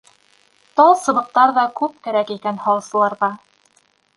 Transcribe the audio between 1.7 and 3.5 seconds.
күп кәрәк икән һалсыларға.